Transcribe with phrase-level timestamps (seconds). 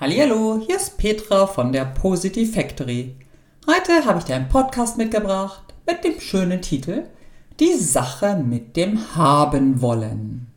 [0.00, 3.16] Hallo, hier ist Petra von der Positive Factory.
[3.66, 7.08] Heute habe ich dir einen Podcast mitgebracht mit dem schönen Titel
[7.58, 10.52] Die Sache mit dem Haben wollen.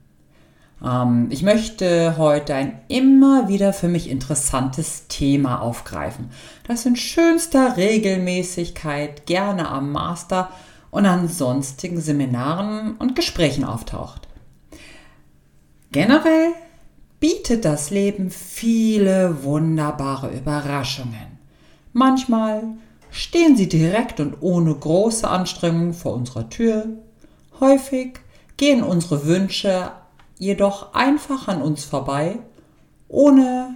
[0.86, 6.30] Ähm, ich möchte heute ein immer wieder für mich interessantes Thema aufgreifen,
[6.68, 10.52] das in schönster Regelmäßigkeit gerne am Master
[10.92, 14.28] und an sonstigen Seminaren und Gesprächen auftaucht.
[15.92, 16.54] Generell
[17.22, 21.40] bietet das Leben viele wunderbare Überraschungen.
[21.94, 22.64] Manchmal
[23.12, 26.88] stehen sie direkt und ohne große Anstrengung vor unserer Tür.
[27.60, 28.20] Häufig
[28.58, 29.92] gehen unsere Wünsche
[30.40, 32.40] jedoch einfach an uns vorbei,
[33.08, 33.76] ohne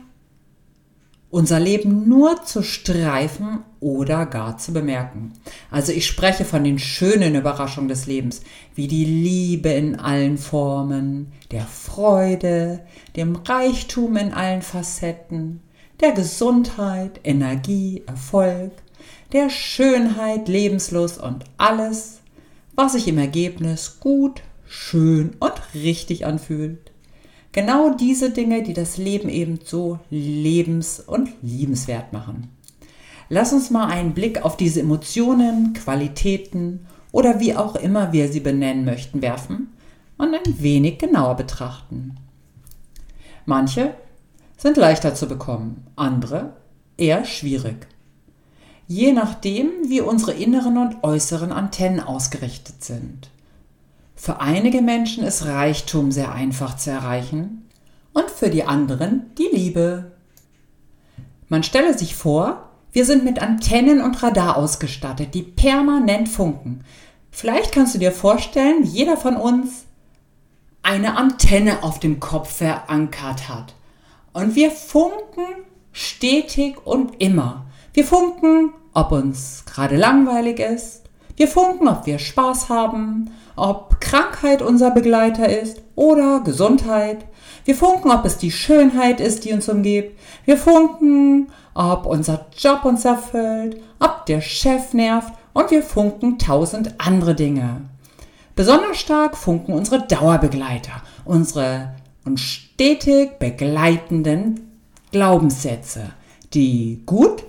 [1.30, 5.34] unser Leben nur zu streifen oder gar zu bemerken.
[5.70, 8.42] Also ich spreche von den schönen Überraschungen des Lebens,
[8.74, 12.80] wie die Liebe in allen Formen, der Freude,
[13.16, 15.62] dem Reichtum in allen Facetten,
[16.00, 18.72] der Gesundheit, Energie, Erfolg,
[19.34, 22.22] der Schönheit, Lebenslust und alles,
[22.74, 26.92] was sich im Ergebnis gut, schön und richtig anfühlt.
[27.52, 32.55] Genau diese Dinge, die das Leben eben so lebens- und liebenswert machen.
[33.30, 38.40] Lass uns mal einen Blick auf diese Emotionen, Qualitäten oder wie auch immer wir sie
[38.40, 39.74] benennen möchten werfen
[40.18, 42.16] und ein wenig genauer betrachten.
[43.46, 43.96] Manche
[44.58, 46.54] sind leichter zu bekommen, andere
[46.98, 47.88] eher schwierig.
[48.88, 53.30] Je nachdem, wie unsere inneren und äußeren Antennen ausgerichtet sind.
[54.16, 57.68] Für einige Menschen ist Reichtum sehr einfach zu erreichen
[58.14, 60.12] und für die anderen die Liebe.
[61.50, 62.65] Man stelle sich vor,
[62.96, 66.86] wir sind mit Antennen und Radar ausgestattet, die permanent funken.
[67.30, 69.84] Vielleicht kannst du dir vorstellen, wie jeder von uns
[70.82, 73.76] eine Antenne auf dem Kopf verankert hat.
[74.32, 77.66] Und wir funken stetig und immer.
[77.94, 81.02] Wir funken, ob uns gerade langweilig ist.
[81.36, 87.26] Wir funken, ob wir Spaß haben, ob Krankheit unser Begleiter ist oder Gesundheit.
[87.66, 90.18] Wir funken, ob es die Schönheit ist, die uns umgibt.
[90.46, 96.96] Wir funken, ob unser Job uns erfüllt, ob der Chef nervt und wir funken tausend
[96.98, 97.82] andere Dinge.
[98.56, 101.94] Besonders stark funken unsere Dauerbegleiter, unsere
[102.24, 104.72] uns stetig begleitenden
[105.12, 106.14] Glaubenssätze,
[106.54, 107.44] die gut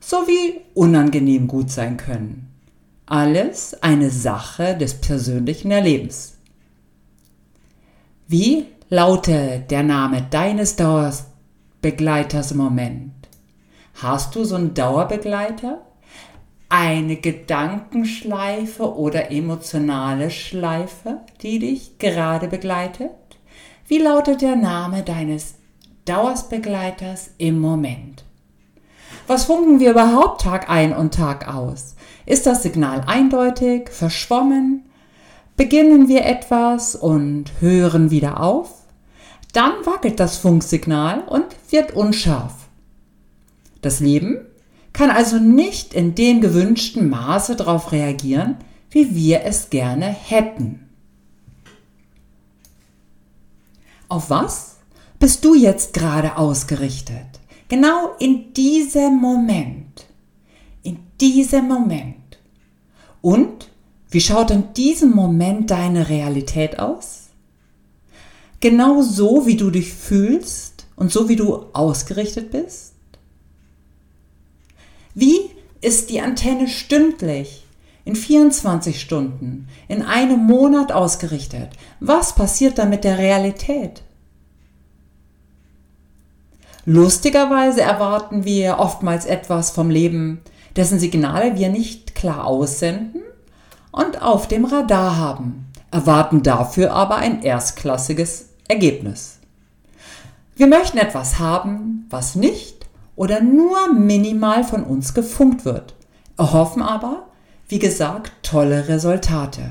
[0.00, 2.48] sowie unangenehm gut sein können.
[3.06, 6.38] Alles eine Sache des persönlichen Erlebens.
[8.28, 13.21] Wie lautet der Name deines Dauerbegleiters im Moment?
[13.94, 15.82] Hast du so einen Dauerbegleiter?
[16.68, 23.10] Eine Gedankenschleife oder emotionale Schleife, die dich gerade begleitet?
[23.86, 25.56] Wie lautet der Name deines
[26.06, 28.24] Dauersbegleiters im Moment?
[29.26, 31.94] Was funken wir überhaupt Tag ein und Tag aus?
[32.26, 34.86] Ist das Signal eindeutig, verschwommen?
[35.56, 38.72] Beginnen wir etwas und hören wieder auf?
[39.52, 42.61] Dann wackelt das Funksignal und wird unscharf.
[43.82, 44.46] Das Leben
[44.94, 48.56] kann also nicht in dem gewünschten Maße darauf reagieren,
[48.90, 50.88] wie wir es gerne hätten.
[54.08, 54.78] Auf was
[55.18, 57.26] bist du jetzt gerade ausgerichtet?
[57.68, 59.92] Genau in diesem Moment
[61.22, 62.16] diesem Moment.
[63.22, 63.70] Und
[64.10, 67.28] wie schaut in diesem Moment deine Realität aus?
[68.60, 72.91] Genau so, wie du dich fühlst und so, wie du ausgerichtet bist?
[75.14, 75.50] Wie
[75.80, 77.66] ist die Antenne stündlich,
[78.04, 81.70] in 24 Stunden, in einem Monat ausgerichtet?
[82.00, 84.02] Was passiert da mit der Realität?
[86.84, 90.40] Lustigerweise erwarten wir oftmals etwas vom Leben,
[90.74, 93.22] dessen Signale wir nicht klar aussenden
[93.92, 99.38] und auf dem Radar haben, erwarten dafür aber ein erstklassiges Ergebnis.
[100.56, 102.81] Wir möchten etwas haben, was nicht
[103.22, 105.94] oder nur minimal von uns gefunkt wird,
[106.36, 107.28] erhoffen aber,
[107.68, 109.70] wie gesagt, tolle Resultate.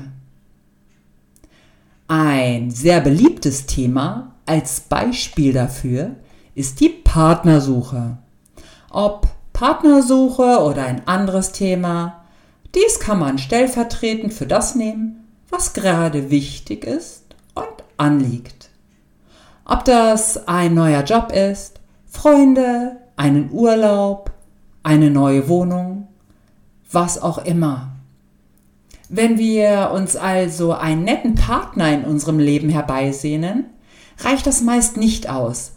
[2.08, 6.16] Ein sehr beliebtes Thema als Beispiel dafür
[6.54, 8.16] ist die Partnersuche.
[8.88, 12.24] Ob Partnersuche oder ein anderes Thema.
[12.74, 17.24] Dies kann man stellvertretend für das nehmen, was gerade wichtig ist
[17.54, 18.70] und anliegt.
[19.66, 24.32] Ob das ein neuer Job ist, Freunde, einen Urlaub,
[24.82, 26.08] eine neue Wohnung,
[26.90, 27.92] was auch immer.
[29.08, 33.66] Wenn wir uns also einen netten Partner in unserem Leben herbeisehnen,
[34.18, 35.72] reicht das meist nicht aus,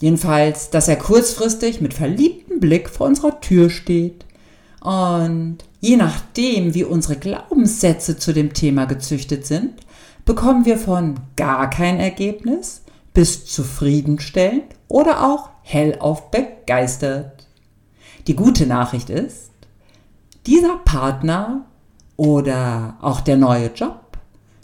[0.00, 4.24] Jedenfalls, dass er kurzfristig mit verliebtem Blick vor unserer Tür steht.
[4.80, 9.74] Und je nachdem, wie unsere Glaubenssätze zu dem Thema gezüchtet sind,
[10.24, 12.82] bekommen wir von gar kein Ergebnis
[13.12, 17.46] bis zufriedenstellend oder auch hellauf begeistert.
[18.26, 19.50] Die gute Nachricht ist,
[20.46, 21.64] dieser Partner
[22.16, 24.18] oder auch der neue Job,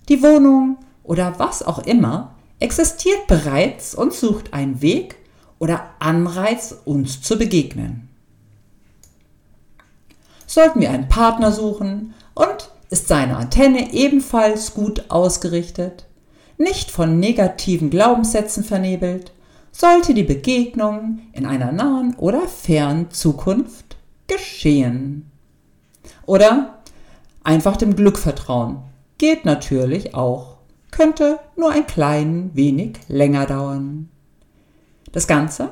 [0.08, 5.16] die Wohnung oder was auch immer existiert bereits und sucht einen Weg
[5.58, 8.08] oder Anreiz, uns zu begegnen.
[10.46, 16.06] Sollten wir einen Partner suchen und ist seine Antenne ebenfalls gut ausgerichtet,
[16.58, 19.32] nicht von negativen Glaubenssätzen vernebelt,
[19.76, 25.30] sollte die Begegnung in einer nahen oder fernen Zukunft geschehen.
[26.24, 26.78] Oder
[27.44, 28.78] einfach dem Glück vertrauen.
[29.18, 30.56] Geht natürlich auch.
[30.90, 34.08] Könnte nur ein klein wenig länger dauern.
[35.12, 35.70] Das Ganze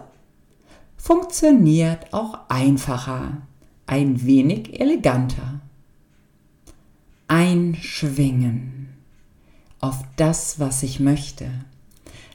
[0.98, 3.38] funktioniert auch einfacher,
[3.86, 5.60] ein wenig eleganter.
[7.26, 8.90] Einschwingen
[9.80, 11.46] auf das, was ich möchte.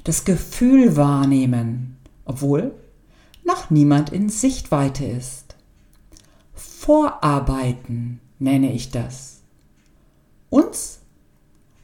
[0.04, 2.74] Das Gefühl wahrnehmen, obwohl
[3.46, 5.56] noch niemand in Sichtweite ist.
[6.54, 9.42] Vorarbeiten nenne ich das.
[10.50, 11.00] Uns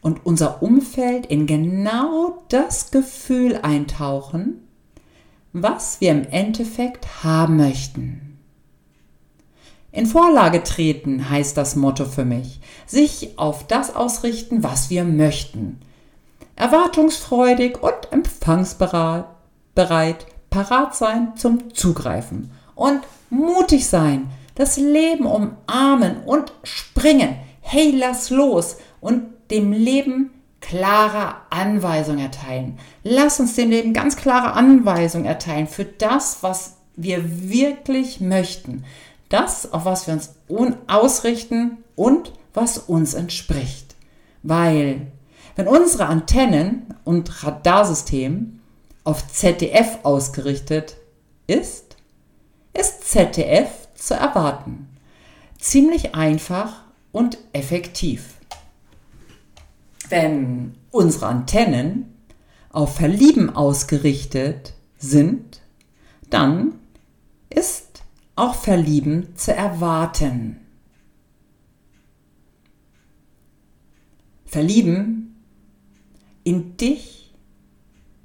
[0.00, 4.60] und unser Umfeld in genau das Gefühl eintauchen,
[5.52, 8.38] was wir im Endeffekt haben möchten.
[9.90, 12.60] In Vorlage treten heißt das Motto für mich.
[12.86, 15.80] Sich auf das ausrichten, was wir möchten.
[16.56, 19.26] Erwartungsfreudig und empfangsbereit,
[20.50, 22.50] parat sein zum Zugreifen.
[22.74, 23.00] Und
[23.30, 27.36] mutig sein, das Leben umarmen und springen.
[27.60, 30.30] Hey, lass los und dem Leben
[30.60, 32.78] klare Anweisung erteilen.
[33.04, 38.84] Lass uns dem Leben ganz klare Anweisung erteilen für das, was wir wirklich möchten.
[39.28, 40.30] Das, auf was wir uns
[40.86, 43.94] ausrichten und was uns entspricht.
[44.42, 45.08] Weil,
[45.56, 48.60] wenn unsere Antennen und Radarsystem
[49.04, 50.96] auf ZDF ausgerichtet
[51.46, 51.96] ist,
[52.74, 54.88] ist ZDF zu erwarten.
[55.58, 58.34] Ziemlich einfach und effektiv.
[60.10, 62.14] Wenn unsere Antennen
[62.70, 65.62] auf Verlieben ausgerichtet sind,
[66.28, 66.78] dann
[67.48, 68.02] ist
[68.36, 70.60] auch Verlieben zu erwarten.
[74.44, 75.25] Verlieben
[76.46, 77.34] in dich,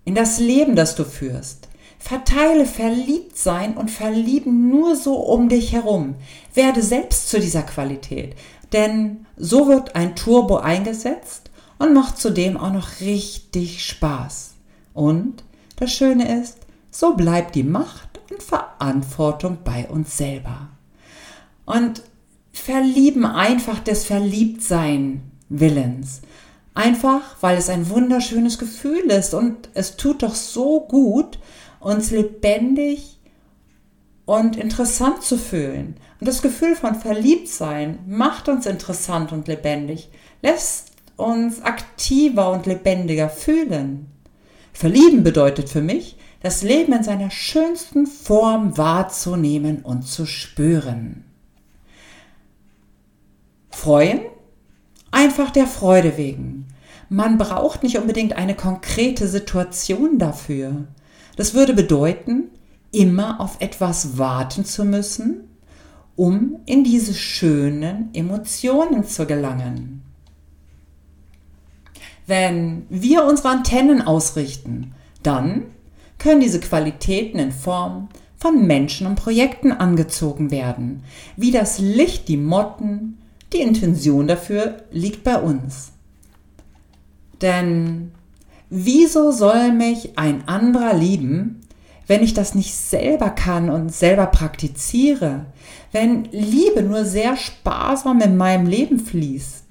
[0.06, 1.68] in das Leben, das du führst.
[1.97, 6.15] Verteile verliebt sein und verlieben nur so um dich herum.
[6.53, 8.35] Werde selbst zu dieser Qualität,
[8.73, 14.53] denn so wird ein Turbo eingesetzt und macht zudem auch noch richtig Spaß.
[14.94, 15.44] Und
[15.77, 16.59] das Schöne ist,
[16.91, 20.69] so bleibt die Macht und Verantwortung bei uns selber.
[21.65, 22.03] Und
[22.53, 26.21] verlieben einfach des Verliebtsein Willens.
[26.73, 31.39] Einfach, weil es ein wunderschönes Gefühl ist und es tut doch so gut,
[31.79, 33.19] uns lebendig
[34.25, 35.95] und interessant zu fühlen.
[36.19, 40.09] Und das Gefühl von Verliebtsein macht uns interessant und lebendig,
[40.41, 44.07] lässt uns aktiver und lebendiger fühlen.
[44.71, 51.25] Verlieben bedeutet für mich, das Leben in seiner schönsten Form wahrzunehmen und zu spüren.
[53.69, 54.22] Freuen?
[55.12, 56.50] Einfach der Freude wegen.
[57.13, 60.86] Man braucht nicht unbedingt eine konkrete Situation dafür.
[61.36, 62.46] Das würde bedeuten,
[62.94, 65.41] immer auf etwas warten zu müssen,
[66.15, 70.03] um in diese schönen Emotionen zu gelangen.
[72.27, 75.63] Wenn wir unsere Antennen ausrichten, dann
[76.18, 81.03] können diese Qualitäten in Form von Menschen und Projekten angezogen werden.
[81.36, 83.18] Wie das Licht die Motten,
[83.51, 85.90] die Intention dafür liegt bei uns.
[87.41, 88.12] Denn
[88.69, 91.62] wieso soll mich ein anderer lieben,
[92.07, 95.45] wenn ich das nicht selber kann und selber praktiziere?
[95.91, 99.65] Wenn Liebe nur sehr sparsam in meinem Leben fließt?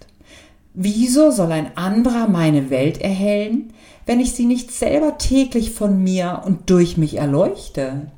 [0.75, 3.73] Wieso soll ein anderer meine Welt erhellen,
[4.07, 8.11] wenn ich sie nicht selber täglich von mir und durch mich erleuchte?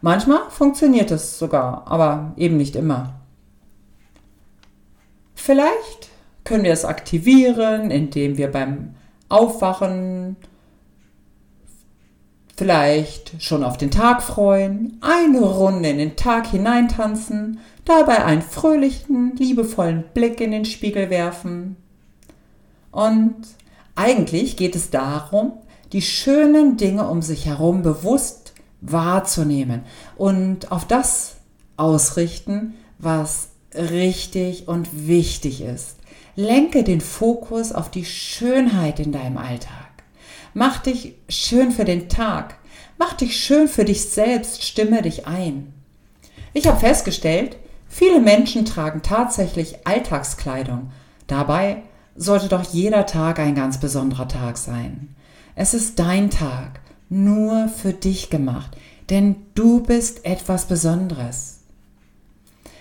[0.00, 3.14] Manchmal funktioniert es sogar, aber eben nicht immer.
[5.34, 6.11] Vielleicht
[6.44, 8.94] können wir es aktivieren, indem wir beim
[9.28, 10.36] Aufwachen
[12.56, 19.34] vielleicht schon auf den Tag freuen, eine Runde in den Tag hineintanzen, dabei einen fröhlichen,
[19.36, 21.76] liebevollen Blick in den Spiegel werfen.
[22.90, 23.34] Und
[23.94, 25.54] eigentlich geht es darum,
[25.92, 29.82] die schönen Dinge um sich herum bewusst wahrzunehmen
[30.16, 31.36] und auf das
[31.76, 35.96] ausrichten, was richtig und wichtig ist.
[36.34, 39.90] Lenke den Fokus auf die Schönheit in deinem Alltag.
[40.54, 42.56] Mach dich schön für den Tag.
[42.98, 44.62] Mach dich schön für dich selbst.
[44.62, 45.72] Stimme dich ein.
[46.54, 47.56] Ich habe festgestellt,
[47.88, 50.90] viele Menschen tragen tatsächlich Alltagskleidung.
[51.26, 51.82] Dabei
[52.14, 55.14] sollte doch jeder Tag ein ganz besonderer Tag sein.
[55.54, 58.76] Es ist dein Tag, nur für dich gemacht,
[59.10, 61.60] denn du bist etwas Besonderes.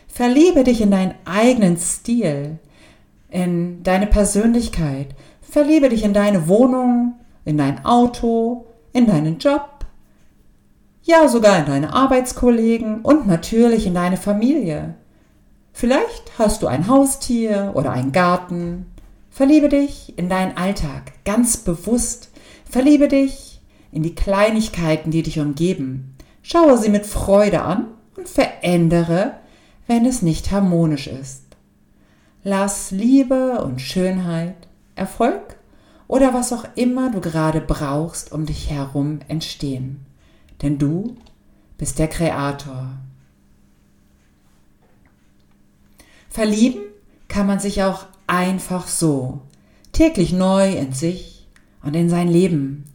[0.07, 2.59] Verliebe dich in deinen eigenen Stil,
[3.31, 5.07] in deine Persönlichkeit.
[5.41, 9.85] Verliebe dich in deine Wohnung, in dein Auto, in deinen Job,
[11.03, 14.95] ja sogar in deine Arbeitskollegen und natürlich in deine Familie.
[15.73, 18.85] Vielleicht hast du ein Haustier oder einen Garten.
[19.29, 22.29] Verliebe dich in deinen Alltag ganz bewusst.
[22.69, 23.61] Verliebe dich
[23.91, 26.15] in die Kleinigkeiten, die dich umgeben.
[26.43, 29.41] Schaue sie mit Freude an und verändere
[29.91, 31.43] wenn es nicht harmonisch ist.
[32.43, 34.55] Lass Liebe und Schönheit,
[34.95, 35.57] Erfolg
[36.07, 40.05] oder was auch immer du gerade brauchst um dich herum entstehen.
[40.61, 41.15] Denn du
[41.77, 42.91] bist der Kreator.
[46.29, 46.81] Verlieben
[47.27, 49.41] kann man sich auch einfach so,
[49.91, 51.47] täglich neu in sich
[51.83, 52.85] und in sein Leben.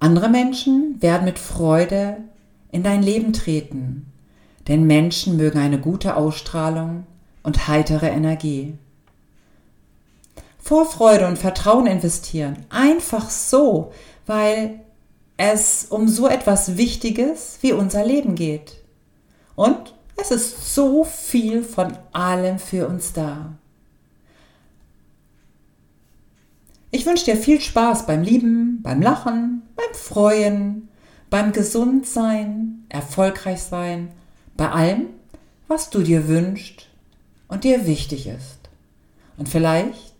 [0.00, 2.18] Andere Menschen werden mit Freude
[2.70, 4.08] in dein Leben treten
[4.68, 7.06] denn Menschen mögen eine gute Ausstrahlung
[7.48, 8.76] und heitere Energie.
[10.58, 13.90] Vorfreude und Vertrauen investieren, einfach so,
[14.26, 14.80] weil
[15.38, 18.76] es um so etwas Wichtiges wie unser Leben geht.
[19.56, 23.54] Und es ist so viel von allem für uns da.
[26.90, 30.90] Ich wünsche dir viel Spaß beim Lieben, beim Lachen, beim Freuen,
[31.30, 34.10] beim Gesundsein, erfolgreich sein
[34.54, 35.06] bei allem,
[35.66, 36.87] was du dir wünschst
[37.48, 38.58] und dir wichtig ist.
[39.36, 40.14] Und vielleicht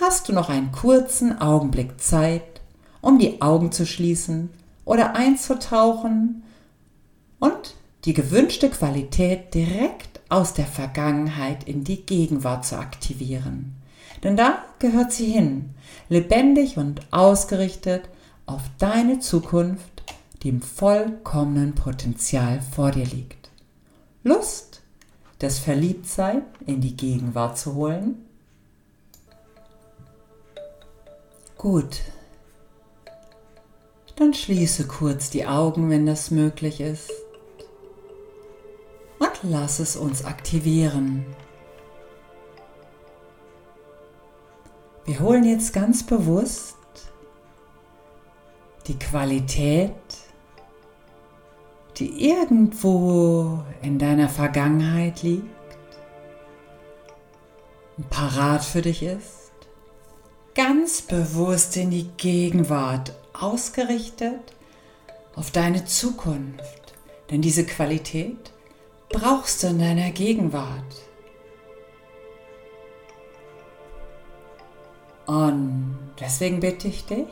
[0.00, 2.60] hast du noch einen kurzen Augenblick Zeit,
[3.00, 4.50] um die Augen zu schließen
[4.84, 6.42] oder einzutauchen
[7.38, 7.74] und
[8.04, 13.74] die gewünschte Qualität direkt aus der Vergangenheit in die Gegenwart zu aktivieren.
[14.22, 15.70] Denn da gehört sie hin,
[16.08, 18.02] lebendig und ausgerichtet
[18.46, 20.02] auf deine Zukunft,
[20.42, 23.50] die im vollkommenen Potenzial vor dir liegt.
[24.22, 24.69] Lust,
[25.40, 28.24] das Verliebtsein in die Gegenwart zu holen?
[31.58, 32.00] Gut.
[34.16, 37.10] Dann schließe kurz die Augen, wenn das möglich ist.
[39.18, 41.24] Und lass es uns aktivieren.
[45.06, 46.76] Wir holen jetzt ganz bewusst
[48.86, 49.92] die Qualität
[52.00, 55.60] die irgendwo in deiner Vergangenheit liegt
[58.08, 59.50] parat für dich ist,
[60.54, 64.40] ganz bewusst in die Gegenwart ausgerichtet
[65.34, 66.94] auf deine Zukunft.
[67.30, 68.50] Denn diese Qualität
[69.08, 70.68] brauchst du in deiner Gegenwart.
[75.26, 77.28] Und deswegen bitte ich dich,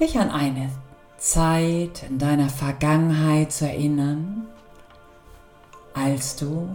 [0.00, 0.70] dich an eine
[1.22, 4.48] Zeit in deiner Vergangenheit zu erinnern,
[5.94, 6.68] als du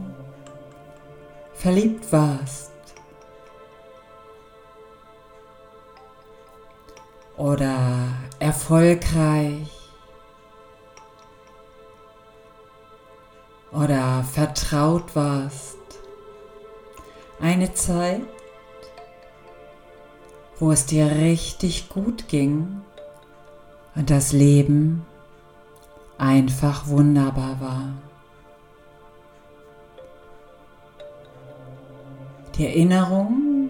[1.53, 2.71] verliebt warst.
[7.35, 8.07] Oder
[8.39, 9.69] erfolgreich.
[13.73, 15.77] Oder vertraut warst.
[17.41, 18.21] Eine Zeit,
[20.57, 22.86] wo es dir richtig gut ging
[23.97, 25.05] und das Leben
[26.19, 27.93] einfach wunderbar war.
[32.55, 33.69] Die Erinnerung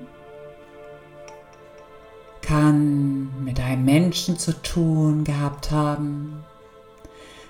[2.41, 6.43] kann mit einem Menschen zu tun gehabt haben.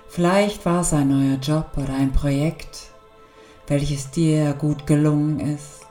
[0.08, 2.90] Vielleicht war es ein neuer Job oder ein Projekt,
[3.66, 5.86] welches dir gut gelungen ist.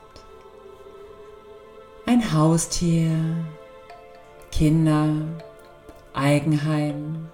[2.06, 3.12] Ein Haustier,
[4.52, 5.10] Kinder,
[6.18, 7.30] Eigenheim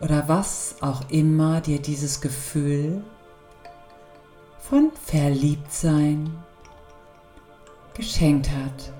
[0.00, 3.04] oder was auch immer dir dieses Gefühl
[4.58, 6.42] von Verliebtsein
[7.94, 8.92] geschenkt hat.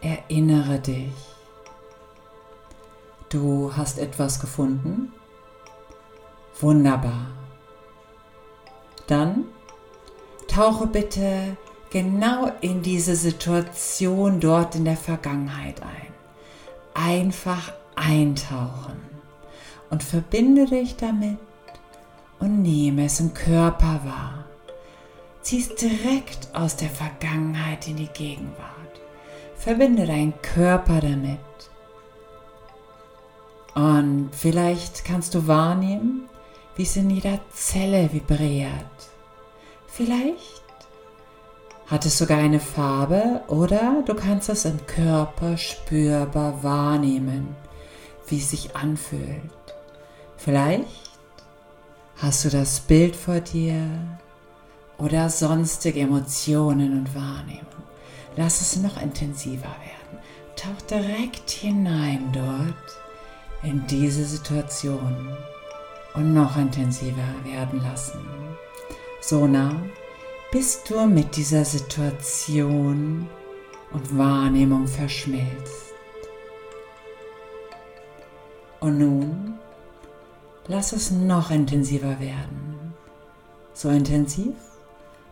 [0.00, 1.12] Erinnere dich,
[3.28, 5.12] du hast etwas gefunden.
[6.60, 7.26] Wunderbar.
[9.06, 9.44] Dann
[10.48, 11.56] tauche bitte
[11.92, 16.12] genau in diese Situation dort in der Vergangenheit ein.
[16.94, 19.00] Einfach eintauchen
[19.90, 21.38] und verbinde dich damit
[22.40, 24.44] und nehme es im Körper wahr.
[25.42, 29.00] Zieh es direkt aus der Vergangenheit in die Gegenwart.
[29.56, 31.38] Verbinde deinen Körper damit.
[33.74, 36.28] Und vielleicht kannst du wahrnehmen,
[36.76, 38.72] wie es in jeder Zelle vibriert.
[39.86, 40.61] Vielleicht
[41.92, 47.54] hat es sogar eine Farbe oder du kannst es im Körper spürbar wahrnehmen,
[48.28, 49.52] wie es sich anfühlt.
[50.38, 51.10] Vielleicht
[52.16, 53.84] hast du das Bild vor dir
[54.96, 57.66] oder sonstige Emotionen und Wahrnehmungen.
[58.36, 60.18] Lass es noch intensiver werden.
[60.56, 65.36] Tauch direkt hinein dort in diese Situation
[66.14, 68.24] und noch intensiver werden lassen.
[69.20, 69.74] So nah
[70.52, 73.26] bis du mit dieser Situation
[73.90, 75.94] und Wahrnehmung verschmilzt.
[78.78, 79.54] Und nun
[80.68, 82.92] lass es noch intensiver werden.
[83.72, 84.54] So intensiv,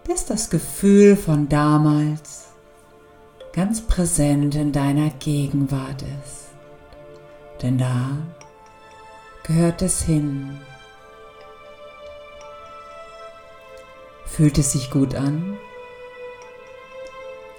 [0.04, 2.46] bis das Gefühl von damals
[3.52, 6.46] ganz präsent in deiner Gegenwart ist.
[7.60, 8.16] Denn da
[9.42, 10.58] gehört es hin.
[14.40, 15.58] Fühlt es sich gut an?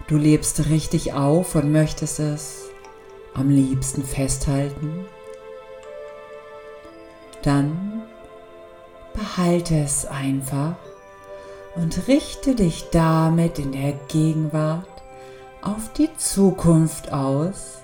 [0.08, 2.72] Du lebst richtig auf und möchtest es
[3.36, 5.06] am liebsten festhalten?
[7.44, 8.02] Dann
[9.14, 10.74] behalte es einfach
[11.76, 15.04] und richte dich damit in der Gegenwart
[15.62, 17.78] auf die Zukunft aus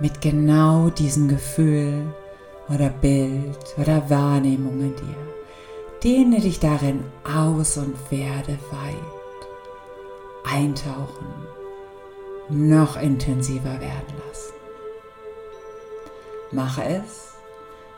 [0.00, 2.14] mit genau diesem Gefühl
[2.70, 5.37] oder Bild oder Wahrnehmung in dir.
[6.04, 8.94] Dehne dich darin aus und werde weit.
[10.44, 11.26] Eintauchen,
[12.48, 14.54] noch intensiver werden lassen.
[16.52, 17.32] Mache es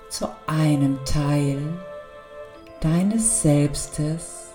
[0.08, 1.60] zu einem Teil
[2.80, 4.46] deines Selbstes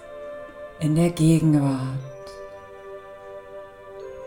[0.79, 1.79] in der Gegenwart.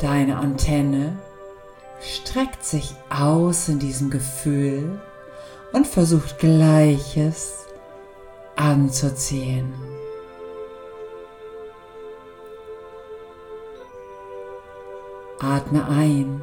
[0.01, 1.19] Deine Antenne
[2.01, 5.01] streckt sich aus in diesem Gefühl
[5.73, 7.68] und versucht Gleiches
[8.59, 9.73] anzuziehen.
[15.39, 16.43] Atme ein,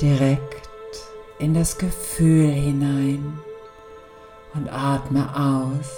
[0.00, 0.68] direkt
[1.38, 3.38] in das Gefühl hinein
[4.54, 5.90] und atme aus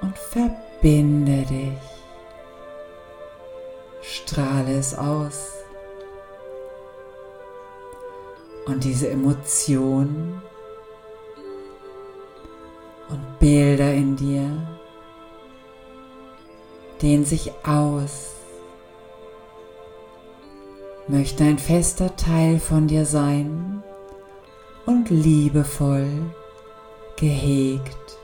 [0.00, 1.78] und verbinde dich.
[4.02, 5.54] Strahle es aus.
[8.66, 10.40] Und diese Emotion
[13.10, 14.50] und Bilder in dir
[17.00, 18.32] dehnen sich aus,
[21.06, 23.82] möchte ein fester Teil von dir sein
[24.86, 26.10] und liebevoll,
[27.16, 28.18] gehegt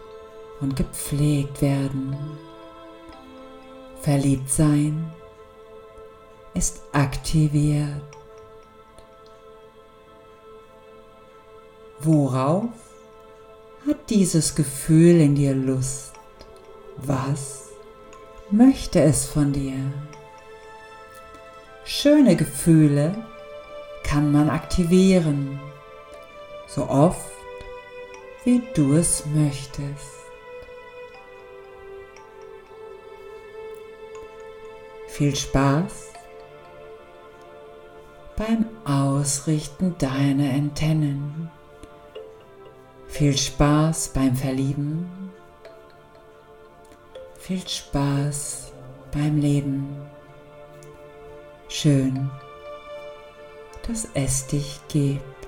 [0.61, 2.17] und gepflegt werden.
[4.01, 5.13] Verliebt sein
[6.55, 8.03] ist aktiviert.
[12.01, 12.84] Worauf
[13.87, 16.13] hat dieses Gefühl in dir Lust?
[16.97, 17.71] Was
[18.51, 19.93] möchte es von dir?
[21.85, 23.15] Schöne Gefühle
[24.05, 25.61] kann man aktivieren,
[26.67, 27.31] so oft
[28.45, 30.15] wie du es möchtest.
[35.09, 36.11] Viel Spaß
[38.37, 41.51] beim Ausrichten deiner Antennen.
[43.15, 45.09] Viel Spaß beim Verlieben.
[47.39, 48.73] Viel Spaß
[49.13, 49.87] beim Leben.
[51.69, 52.29] Schön,
[53.87, 55.44] dass es dich gibt.